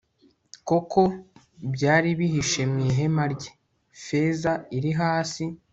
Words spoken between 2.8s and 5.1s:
ihema rye, feza iri